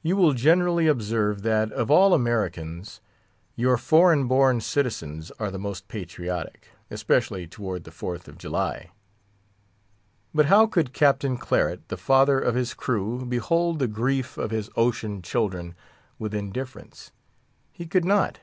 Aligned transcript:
You 0.00 0.16
will 0.16 0.32
generally 0.32 0.86
observe 0.86 1.42
that, 1.42 1.70
of 1.72 1.90
all 1.90 2.14
Americans, 2.14 3.02
your 3.54 3.76
foreign 3.76 4.26
born 4.28 4.62
citizens 4.62 5.30
are 5.32 5.50
the 5.50 5.58
most 5.58 5.88
patriotic—especially 5.88 7.46
toward 7.46 7.84
the 7.84 7.90
Fourth 7.90 8.28
of 8.28 8.38
July. 8.38 8.92
But 10.32 10.46
how 10.46 10.66
could 10.66 10.94
Captain 10.94 11.36
Claret, 11.36 11.86
the 11.88 11.98
father 11.98 12.40
of 12.40 12.54
his 12.54 12.72
crew, 12.72 13.26
behold 13.26 13.78
the 13.78 13.88
grief 13.88 14.38
of 14.38 14.50
his 14.52 14.70
ocean 14.74 15.20
children 15.20 15.74
with 16.18 16.32
indifference? 16.34 17.12
He 17.72 17.86
could 17.86 18.06
not. 18.06 18.38